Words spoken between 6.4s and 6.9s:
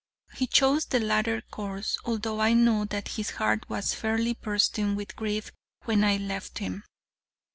him.